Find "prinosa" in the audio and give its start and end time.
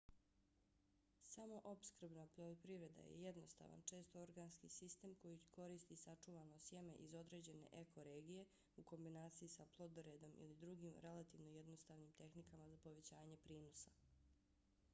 13.43-13.91